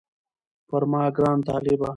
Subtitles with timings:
[0.67, 1.89] پر ما ګران طالبه